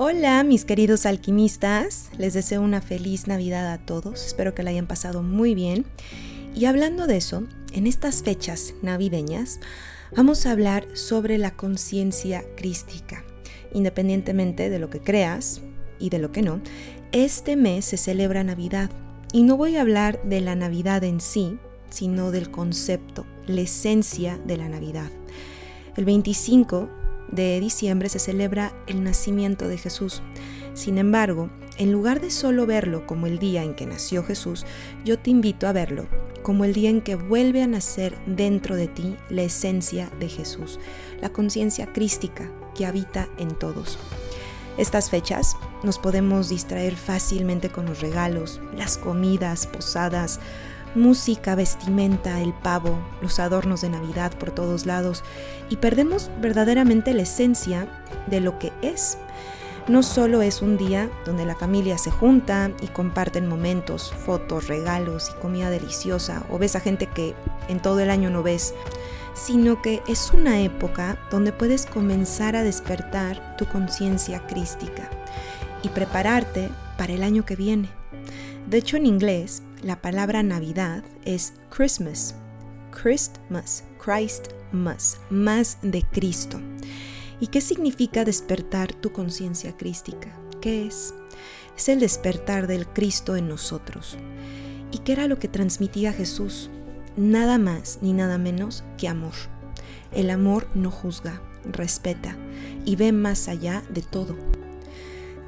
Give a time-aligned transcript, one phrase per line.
[0.00, 4.86] Hola mis queridos alquimistas, les deseo una feliz Navidad a todos, espero que la hayan
[4.86, 5.86] pasado muy bien.
[6.54, 7.42] Y hablando de eso,
[7.72, 9.58] en estas fechas navideñas
[10.14, 13.24] vamos a hablar sobre la conciencia crística.
[13.72, 15.62] Independientemente de lo que creas
[15.98, 16.60] y de lo que no,
[17.10, 18.90] este mes se celebra Navidad
[19.32, 21.58] y no voy a hablar de la Navidad en sí,
[21.90, 25.10] sino del concepto, la esencia de la Navidad.
[25.96, 26.88] El 25
[27.30, 30.22] de diciembre se celebra el nacimiento de Jesús.
[30.74, 34.66] Sin embargo, en lugar de solo verlo como el día en que nació Jesús,
[35.04, 36.06] yo te invito a verlo
[36.42, 40.78] como el día en que vuelve a nacer dentro de ti la esencia de Jesús,
[41.20, 43.98] la conciencia crística que habita en todos.
[44.78, 50.38] Estas fechas nos podemos distraer fácilmente con los regalos, las comidas, posadas,
[50.94, 55.24] música, vestimenta, el pavo, los adornos de Navidad por todos lados
[55.68, 57.88] y perdemos verdaderamente la esencia
[58.26, 59.18] de lo que es.
[59.88, 65.32] No solo es un día donde la familia se junta y comparten momentos, fotos, regalos
[65.34, 67.34] y comida deliciosa, o ves a gente que
[67.68, 68.74] en todo el año no ves,
[69.32, 75.08] sino que es una época donde puedes comenzar a despertar tu conciencia crística
[75.82, 77.97] y prepararte para el año que viene.
[78.68, 82.34] De hecho, en inglés, la palabra Navidad es Christmas.
[82.90, 86.60] Christmas, Christmas, más de Cristo.
[87.40, 90.38] ¿Y qué significa despertar tu conciencia crística?
[90.60, 91.14] ¿Qué es?
[91.78, 94.18] Es el despertar del Cristo en nosotros.
[94.92, 96.68] ¿Y qué era lo que transmitía Jesús?
[97.16, 99.32] Nada más ni nada menos que amor.
[100.12, 102.36] El amor no juzga, respeta
[102.84, 104.36] y ve más allá de todo.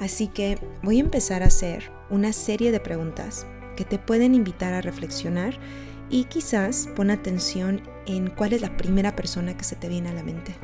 [0.00, 3.46] Así que voy a empezar a hacer una serie de preguntas
[3.76, 5.58] que te pueden invitar a reflexionar
[6.08, 10.14] y quizás pon atención en cuál es la primera persona que se te viene a
[10.14, 10.54] la mente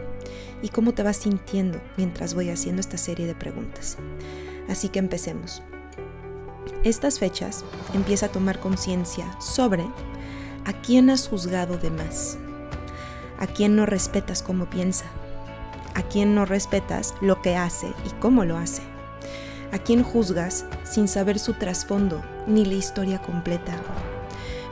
[0.63, 3.99] y cómo te vas sintiendo mientras voy haciendo esta serie de preguntas.
[4.69, 5.63] Así que empecemos.
[6.85, 9.85] Estas fechas empieza a tomar conciencia sobre
[10.65, 12.39] a quién has juzgado de más,
[13.39, 15.07] a quién no respetas cómo piensa,
[15.95, 18.94] a quién no respetas lo que hace y cómo lo hace
[19.75, 23.75] a quién juzgas sin saber su trasfondo ni la historia completa,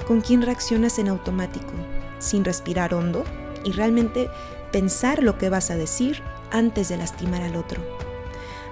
[0.06, 1.72] con quién reaccionas en automático,
[2.20, 3.24] sin respirar hondo
[3.64, 4.30] y realmente
[4.70, 7.82] pensar lo que vas a decir antes de lastimar al otro.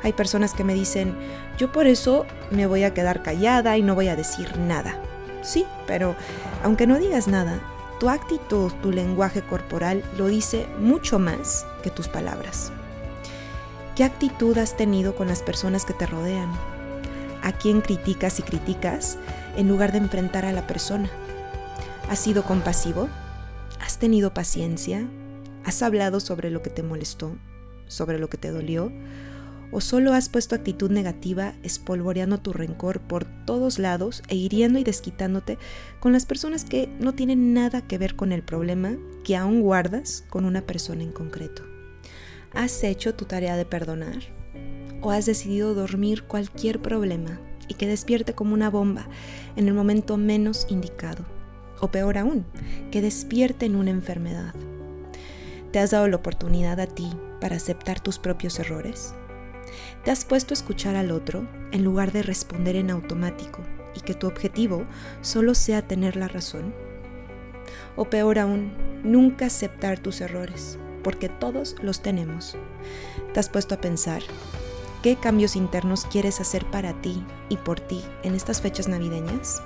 [0.05, 1.17] Hay personas que me dicen,
[1.59, 5.03] yo por eso me voy a quedar callada y no voy a decir nada.
[5.43, 6.15] Sí, pero
[6.63, 7.61] aunque no digas nada,
[7.99, 12.71] tu actitud, tu lenguaje corporal lo dice mucho más que tus palabras.
[14.00, 16.50] ¿Qué actitud has tenido con las personas que te rodean?
[17.43, 19.19] ¿A quién criticas y criticas
[19.59, 21.11] en lugar de enfrentar a la persona?
[22.09, 23.10] ¿Has sido compasivo?
[23.78, 25.06] ¿Has tenido paciencia?
[25.66, 27.37] ¿Has hablado sobre lo que te molestó?
[27.89, 28.91] ¿Sobre lo que te dolió?
[29.71, 34.83] ¿O solo has puesto actitud negativa espolvoreando tu rencor por todos lados e hiriendo y
[34.83, 35.59] desquitándote
[36.00, 40.25] con las personas que no tienen nada que ver con el problema que aún guardas
[40.31, 41.80] con una persona en concreto?
[42.53, 44.19] ¿Has hecho tu tarea de perdonar?
[45.03, 49.06] ¿O has decidido dormir cualquier problema y que despierte como una bomba
[49.55, 51.25] en el momento menos indicado?
[51.81, 52.44] O peor aún,
[52.91, 54.53] que despierte en una enfermedad.
[55.71, 57.09] ¿Te has dado la oportunidad a ti
[57.41, 59.15] para aceptar tus propios errores?
[60.05, 63.62] ¿Te has puesto a escuchar al otro en lugar de responder en automático
[63.94, 64.87] y que tu objetivo
[65.21, 66.75] solo sea tener la razón?
[67.94, 68.72] O peor aún,
[69.05, 72.56] nunca aceptar tus errores porque todos los tenemos.
[73.33, 74.22] ¿Te has puesto a pensar
[75.03, 79.62] qué cambios internos quieres hacer para ti y por ti en estas fechas navideñas?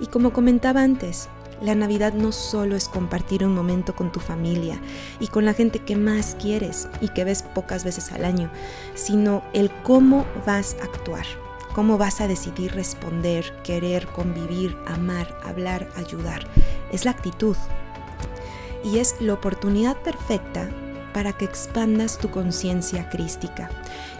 [0.00, 1.28] Y como comentaba antes,
[1.62, 4.78] la Navidad no solo es compartir un momento con tu familia
[5.20, 8.50] y con la gente que más quieres y que ves pocas veces al año,
[8.94, 11.24] sino el cómo vas a actuar,
[11.74, 16.46] cómo vas a decidir responder, querer, convivir, amar, hablar, ayudar.
[16.92, 17.56] Es la actitud,
[18.86, 20.70] y es la oportunidad perfecta
[21.12, 23.68] para que expandas tu conciencia crística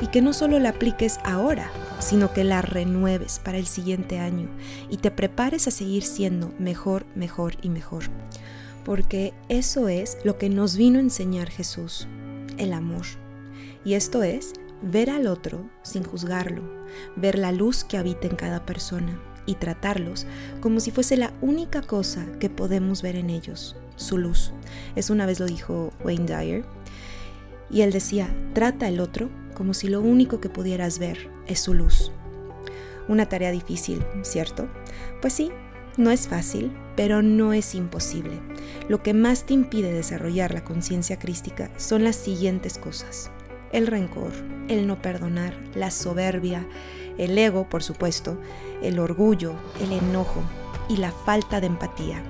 [0.01, 1.71] y que no solo la apliques ahora,
[2.01, 4.49] sino que la renueves para el siguiente año
[4.91, 8.05] y te prepares a seguir siendo mejor, mejor y mejor.
[8.85, 12.09] Porque eso es lo que nos vino a enseñar Jesús,
[12.59, 13.05] el amor.
[13.85, 16.63] Y esto es ver al otro sin juzgarlo,
[17.15, 20.27] ver la luz que habita en cada persona y tratarlos
[20.61, 24.53] como si fuese la única cosa que podemos ver en ellos, su luz.
[24.95, 26.65] Es una vez lo dijo Wayne Dyer.
[27.71, 31.75] Y él decía, trata al otro como si lo único que pudieras ver es su
[31.75, 32.13] luz.
[33.09, 34.69] Una tarea difícil, ¿cierto?
[35.21, 35.51] Pues sí,
[35.97, 38.41] no es fácil, pero no es imposible.
[38.89, 43.31] Lo que más te impide desarrollar la conciencia crística son las siguientes cosas.
[43.73, 44.33] el rencor,
[44.69, 46.67] el no perdonar, la soberbia,
[47.19, 48.39] el ego, por supuesto,
[48.83, 50.43] el orgullo, el enojo
[50.89, 52.23] y la falta de empatía.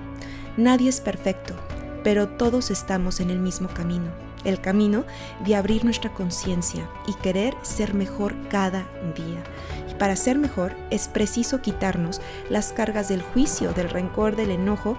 [0.56, 1.54] Nadie es perfecto,
[2.02, 4.10] pero todos estamos en el mismo camino,
[4.44, 5.04] el camino
[5.44, 9.44] de abrir nuestra conciencia y querer ser mejor cada día.
[9.90, 14.96] Y para ser mejor es preciso quitarnos las cargas del juicio, del rencor, del enojo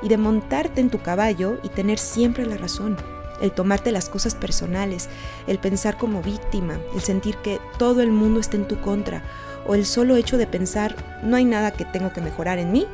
[0.00, 2.96] y de montarte en tu caballo y tener siempre la razón
[3.40, 5.08] el tomarte las cosas personales,
[5.46, 9.22] el pensar como víctima, el sentir que todo el mundo está en tu contra,
[9.66, 12.86] o el solo hecho de pensar no hay nada que tengo que mejorar en mí,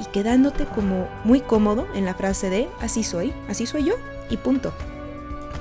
[0.00, 3.94] y quedándote como muy cómodo en la frase de así soy, así soy yo,
[4.30, 4.72] y punto.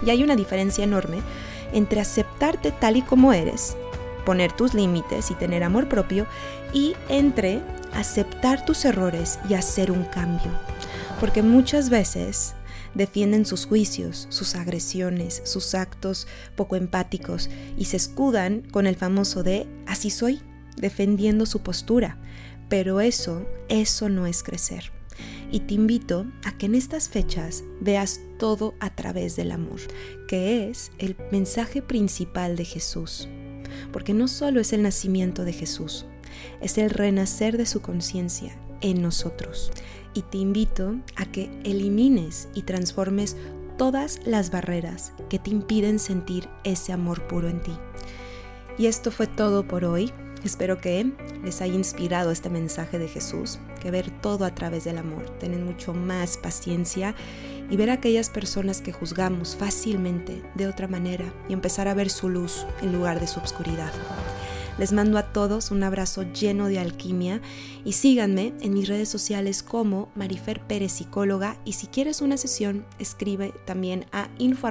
[0.05, 1.19] Y hay una diferencia enorme
[1.73, 3.75] entre aceptarte tal y como eres,
[4.25, 6.25] poner tus límites y tener amor propio,
[6.73, 7.61] y entre
[7.93, 10.51] aceptar tus errores y hacer un cambio.
[11.19, 12.55] Porque muchas veces
[12.95, 19.43] defienden sus juicios, sus agresiones, sus actos poco empáticos y se escudan con el famoso
[19.43, 20.41] de así soy,
[20.77, 22.17] defendiendo su postura.
[22.69, 24.91] Pero eso, eso no es crecer.
[25.51, 29.79] Y te invito a que en estas fechas veas todo a través del amor,
[30.27, 33.29] que es el mensaje principal de Jesús.
[33.93, 36.05] Porque no solo es el nacimiento de Jesús,
[36.61, 39.71] es el renacer de su conciencia en nosotros
[40.13, 43.37] y te invito a que elimines y transformes
[43.77, 47.73] todas las barreras que te impiden sentir ese amor puro en ti.
[48.77, 50.11] Y esto fue todo por hoy.
[50.43, 51.11] Espero que
[51.43, 55.59] les haya inspirado este mensaje de Jesús, que ver todo a través del amor, tener
[55.59, 57.15] mucho más paciencia
[57.69, 62.11] y ver a aquellas personas que juzgamos fácilmente de otra manera y empezar a ver
[62.11, 63.91] su luz en lugar de su oscuridad.
[64.77, 67.41] Les mando a todos un abrazo lleno de alquimia
[67.85, 72.85] y síganme en mis redes sociales como Marifer Pérez Psicóloga y si quieres una sesión
[72.99, 74.65] escribe también a info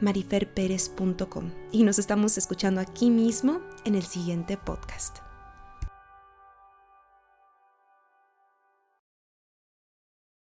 [0.00, 5.27] mariferperez.com y nos estamos escuchando aquí mismo en el siguiente podcast.